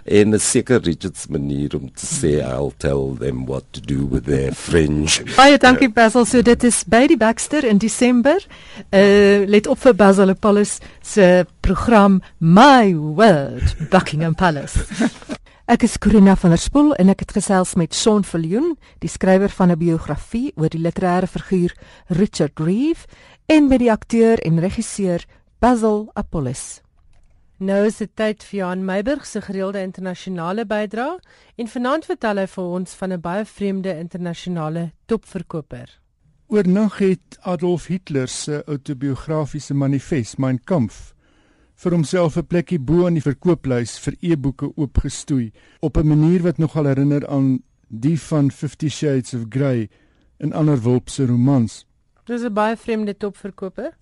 [0.06, 4.26] en 'n seker Richards manier om te sê I'll tell them what to do with
[4.26, 5.24] their fringe.
[5.36, 6.26] Baie dankie Basil.
[6.26, 8.38] So dit is by die Baxter in Desember.
[8.92, 14.80] Uh let op vir Basil Apollos se program My World Buckingham Palace.
[15.66, 19.50] Ek is Corina van der Spool en ek het gesels met Shaun Viljoen, die skrywer
[19.50, 21.74] van 'n biografie oor die literêre figuur
[22.08, 23.08] Richard Reeve
[23.46, 25.26] en met die akteur en regisseur
[25.60, 26.85] Basil Apollos.
[27.58, 31.22] Nou is dit tyd vir Johan Meiburg se gereelde internasionale bydrae
[31.56, 35.88] en vanaand vertel hy vir ons van 'n baie vreemde internasionale topverkoper.
[36.48, 41.14] Oornag het Adolf Hitler se autobiografiese manifest Mein Kampf
[41.76, 46.58] vir homself 'n plekkie bo aan die verkooplys vir e-boeke oopgestoei op 'n manier wat
[46.58, 49.90] nogal herinner aan die van 50 Shades of Grey
[50.40, 51.86] en ander wulpse romans.
[52.26, 53.94] Dis 'n baie vreemde topverkoper.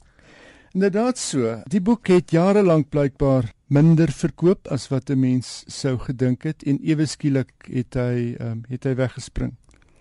[0.74, 1.50] Inderdaad so.
[1.70, 6.64] Die boek het jare lank blykbaar minder verkoop as wat 'n mens sou gedink het
[6.64, 9.54] en ewe skielik het hy um, het hy weggespring.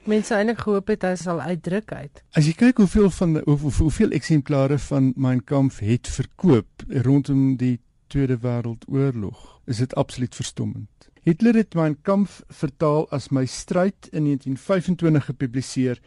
[0.05, 2.23] Mense eintlik gehoop het hy sal uitdruk uit.
[2.33, 7.57] As jy kyk hoeveel van hoe, hoe, hoeveel eksemplare van Mein Kampf het verkoop rondom
[7.57, 11.11] die Tweede Wêreldoorlog, is dit absoluut verstommend.
[11.23, 16.01] Hitler het Mein Kampf vertaal as My stryd in 1925 gepubliseer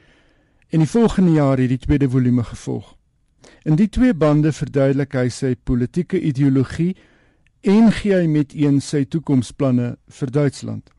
[0.69, 2.95] en die volgende jaar het die tweede volume gevolg.
[3.65, 6.95] In die twee bande verduidelik hy sy politieke ideologie
[7.65, 10.91] en gee hy met een sy toekomsplanne vir Duitsland.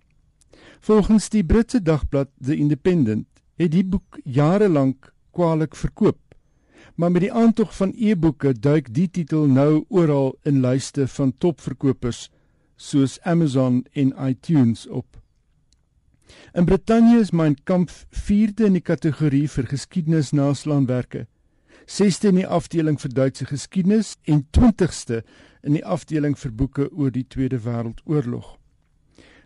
[0.81, 6.19] Volgens die Britse dagblad The Independent het die boek jare lank kwaliek verkoop.
[6.97, 12.31] Maar met die aantog van e-boeke duik die titel nou oral in lyste van topverkopers
[12.77, 15.07] soos Amazon en iTunes op.
[16.53, 21.27] In Brittanje is Mein Kampf vierde in die kategorie vir geskiedenisnaslaanwerke
[21.87, 25.23] 6ste in die afdeling vir Duitse geskiedenis en 20ste
[25.63, 28.57] in die afdeling vir boeke oor die Tweede Wêreldoorlog.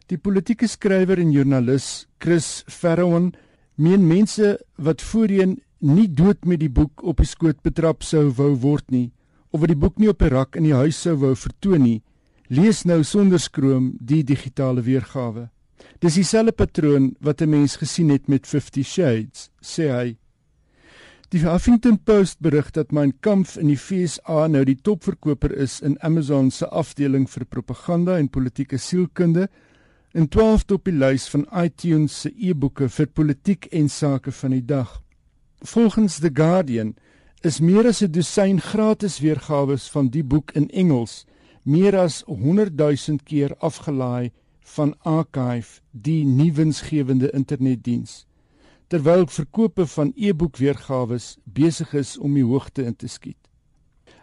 [0.09, 3.33] Die politieke skrywer en joernalis Chris Ferrowan
[3.77, 8.55] meen mense wat voorheen nie dood met die boek op die skoot betrap sou wou
[8.59, 9.11] word nie
[9.51, 12.03] of wat die boek nie op 'n rak in die huis sou wou vertoon nie,
[12.49, 15.51] lees nou sonder skroom die digitale weergawe.
[16.01, 20.17] Dis dieselfde patroon wat 'n mens gesien het met 50 Shades, sê hy.
[21.31, 25.93] Die Huffington Post berig dat Mein Kampf in die FSA nou die topverkoper is in
[26.03, 29.45] Amazon se afdeling vir propaganda en politieke sielkunde
[30.11, 34.65] en 12de op die lys van iTunes se e-boeke vir politiek en sake van die
[34.73, 34.97] dag.
[35.63, 36.97] Volgens The Guardian
[37.47, 41.27] is meer as 'n dosyn gratis weergawe van die boek in Engels
[41.63, 44.33] meer as 100 000 keer afgelaai
[44.75, 48.27] van Archive, die nuwensgewende internetdiens
[48.91, 53.39] terwyl verkope van e-boekweergawe besig is om die hoogte in te skiet.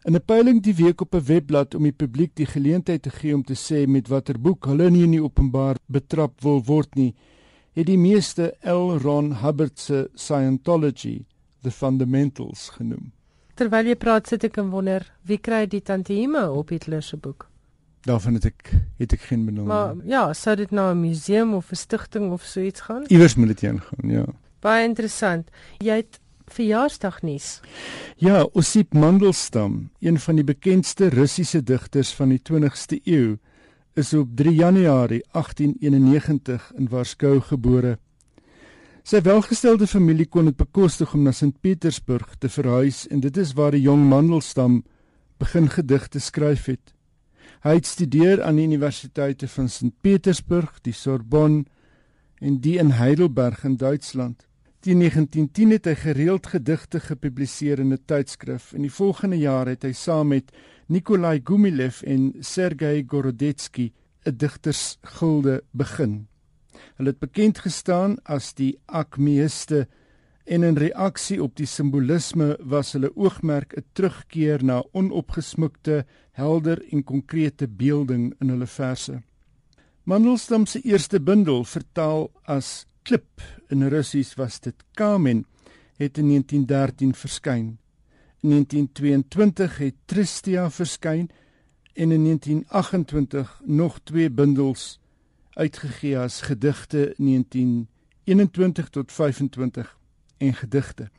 [0.03, 3.36] In 'n peiling die week op 'n webblad om die publiek die geleentheid te gee
[3.36, 7.15] om te sê met watter boek hulle nie in die openbaar betrap wil word nie,
[7.73, 8.97] het die meeste L.
[8.97, 11.25] Ron Hubbard se Scientology
[11.62, 13.12] the Fundamentals genoem.
[13.56, 17.49] Terwyl jy praat, sit ek en wonder, wie kry die tantieme op Hitler se boek?
[18.01, 19.65] Daarvan het ek het ek geen benul.
[19.65, 23.03] Maar ja, sou dit nou 'n museum of 'n stigting of so iets gaan?
[23.08, 24.25] Iewers moet dit heen gaan, ja.
[24.60, 25.50] Baie interessant.
[25.84, 27.60] Jy het verjaarsdagnuus.
[28.18, 33.38] Ja, Osip Mandelstam, een van die bekendste Russiese digters van die 20ste eeu,
[33.97, 37.97] is op 3 Januarie 1891 in Warskou gebore.
[39.08, 43.53] Sy welgestelde familie kon dit bekostig om na Sint Petersburg te verhuis en dit is
[43.55, 44.82] waar die jong Mandelstam
[45.39, 46.93] begin gedigte skryf het.
[47.64, 51.66] Hy het studeer aan die universiteite van Sint Petersburg, die Sorbonne
[52.39, 54.47] en die in Heidelberg in Duitsland.
[54.79, 59.83] Teen 1910 het hy gereeld gedigte gepubliseer in 'n tydskrif en die volgende jaar het
[59.83, 60.51] hy saam met
[60.88, 63.91] Nikolai Gumilev en Sergei Gorodetsky
[64.25, 66.27] 'n digtersgilde begin.
[66.95, 69.88] Hulle het bekend gestaan as die Acmeiste
[70.45, 77.03] en in reaksie op die simbolisme was hulle oogmerk 'n terugkeer na onopgesmukte, helder en
[77.03, 79.21] konkrete beelding in hulle verse.
[80.08, 85.41] Mandelstam se eerste bundel vertaal as klip in Russies was dit Kamen
[85.99, 87.66] het in 1913 verskyn.
[88.39, 91.28] In 1922 het Tristia verskyn
[91.93, 94.99] en in 1928 nog twee bundels
[95.53, 99.97] uitgegee as gedigte 1921 tot 25
[100.38, 101.10] en gedigte.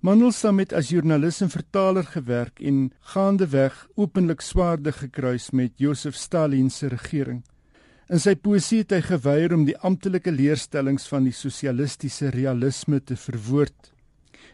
[0.00, 6.70] Mandelstam het as joernalis en vertaler gewerk en gaandeweg openlik swaarde gekruis met Josef Stalin
[6.70, 7.42] se regering.
[8.10, 13.14] In sy poesie het hy geweier om die amptelike leerstellings van die sosialistiese realisme te
[13.14, 13.92] verwoord.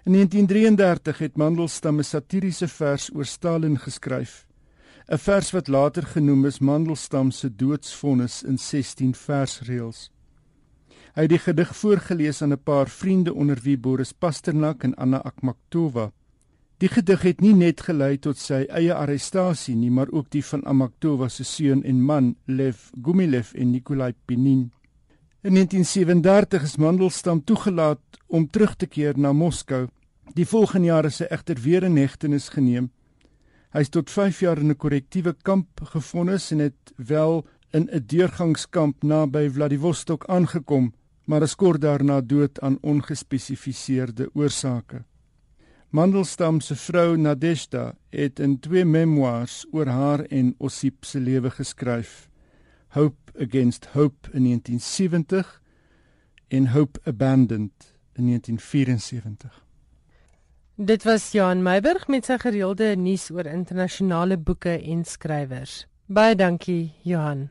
[0.05, 4.45] In 1933 het Mandelstam 'n satiriese vers oor Stalin geskryf.
[5.09, 10.11] 'n vers wat later genoem is Mandelstam se doodsvonnis in 16 versreëls.
[11.15, 15.23] Hy het die gedig voorgeles aan 'n paar vriende onder wie Boris Pasternak en Anna
[15.23, 16.13] Akhmatova.
[16.79, 20.65] Die gedig het nie net gelei tot sy eie arrestasie nie, maar ook die van
[20.65, 24.71] Akhmatova se seun en man Lev Gumilev en Nikolai Pinin.
[25.43, 29.87] In 1937 is Mandelstam toegelaat om terug te keer na Moskou.
[30.35, 32.91] Die volgende jaar is hy egter weer in hegtenis geneem
[33.77, 38.05] Hy is tot 5 jaar in 'n korrektiewe kamp gefonnis en het wel in 'n
[38.07, 40.95] deurgangskamp naby Vladivostok aangekom,
[41.27, 45.05] maar is kort daarna dood aan ongespesifiseerde oorsake.
[45.91, 52.29] Mandelstam se vrou Nadeshda het in twee memoirs oor haar en Osip se lewe geskryf.
[52.89, 55.63] Hope Against Hope in 1970
[56.49, 59.65] en Hope Abandoned in 1974.
[60.75, 65.87] Dit was Johan Meiburg met sy gereelde nuus oor internasionale boeke en skrywers.
[66.07, 67.47] Baie dankie Johan.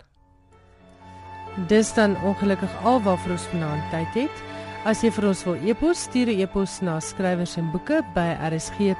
[1.67, 4.54] Dis dan ongelukkig alwaar vir ons vanaand tyd het.
[4.85, 8.97] As jy vir ons wil e-pos, stuur e-pos na skrywers en boeke by rsg.co.za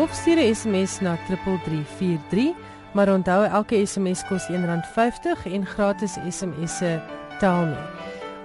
[0.00, 2.54] of stuur 'n SMS na 3343,
[2.94, 7.00] maar onthou elke SMS kos R1.50 en gratis SMS'e
[7.38, 7.84] tel nie.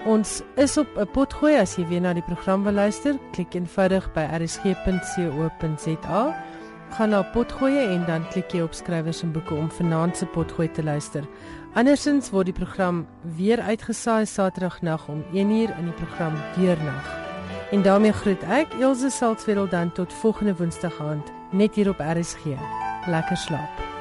[0.06, 4.14] Ons is op 'n potgooi as jy weer na die program wil luister, klik eenvoudig
[4.14, 6.36] by rsg.co.za.
[6.90, 10.72] Gaan na potgooi en dan klik jy op skrywers en boeke om vanaand se potgooi
[10.72, 11.26] te luister.
[11.74, 17.10] Andersins word die program weer uitgesaai Saterdagnag om 1uur in die program Deurnag.
[17.72, 22.56] En daarmee groet ek Elsje Salzwetel dan tot volgende Woensdag aand net hier op RSG.
[23.08, 23.95] Lekker slaap.